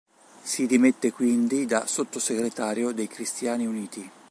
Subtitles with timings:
[0.41, 4.09] Si dimette quindi da sottosegretario dei Cristiani Uniti.